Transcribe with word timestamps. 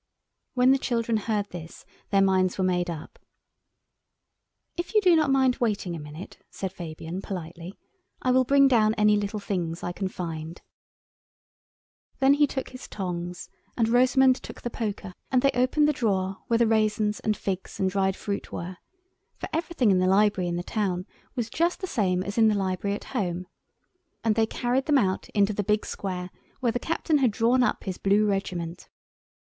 When 0.55 0.71
the 0.71 0.79
children 0.79 1.15
heard 1.15 1.51
this 1.51 1.85
their 2.09 2.23
minds 2.23 2.57
were 2.57 2.63
made 2.63 2.89
up. 2.89 3.19
"If 4.75 4.95
you 4.95 5.01
do 5.01 5.15
not 5.15 5.29
mind 5.29 5.57
waiting 5.57 5.95
a 5.95 5.99
minute," 5.99 6.39
said 6.49 6.73
Fabian, 6.73 7.21
politely, 7.21 7.77
"I 8.19 8.31
will 8.31 8.43
bring 8.43 8.67
down 8.67 8.95
any 8.95 9.15
little 9.15 9.39
things 9.39 9.83
I 9.83 9.91
can 9.91 10.07
find." 10.07 10.59
Then 12.17 12.33
he 12.33 12.47
took 12.47 12.69
his 12.69 12.87
tongs, 12.87 13.47
and 13.77 13.87
Rosamund 13.89 14.37
took 14.37 14.63
the 14.63 14.71
poker, 14.71 15.13
and 15.31 15.43
they 15.43 15.51
opened 15.53 15.87
the 15.87 15.93
drawer 15.93 16.37
where 16.47 16.57
the 16.57 16.65
raisins 16.65 17.19
and 17.19 17.37
figs 17.37 17.79
and 17.79 17.87
dried 17.87 18.15
fruits 18.15 18.51
were—for 18.51 19.49
everything 19.53 19.91
in 19.91 19.99
the 19.99 20.07
library 20.07 20.47
in 20.47 20.55
the 20.55 20.63
town 20.63 21.05
was 21.35 21.47
just 21.47 21.79
the 21.79 21.85
same 21.85 22.23
as 22.23 22.39
in 22.39 22.47
the 22.47 22.55
library 22.55 22.95
at 22.95 23.03
home—and 23.13 24.33
they 24.33 24.47
carried 24.47 24.87
them 24.87 24.97
out 24.97 25.29
into 25.35 25.53
the 25.53 25.63
big 25.63 25.85
square 25.85 26.31
where 26.59 26.71
the 26.71 26.79
Captain 26.79 27.19
had 27.19 27.29
drawn 27.29 27.61
up 27.61 27.83
his 27.83 27.99
blue 27.99 28.25
regiment. 28.25 28.89